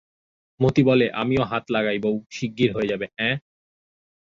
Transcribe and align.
মতি 0.59 0.81
বলে, 0.83 1.05
আমিও 1.13 1.43
হাত 1.43 1.65
লাগাই 1.69 1.97
বউ, 1.99 2.15
শিগগির 2.29 2.71
হয়ে 2.75 2.87
যাবে, 2.87 3.05
অ্যাঁ। 3.15 3.35